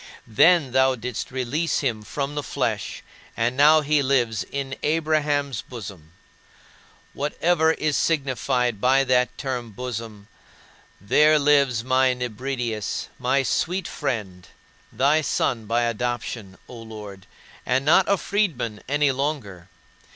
[0.25, 3.03] Then thou didst release him from the flesh,
[3.37, 6.13] and now he lives in Abraham's bosom.
[7.13, 10.27] Whatever is signified by that term "bosom,"
[10.99, 14.47] there lives my Nebridius, my sweet friend,
[14.91, 17.27] thy son by adoption, O Lord,
[17.63, 19.69] and not a freedman any longer.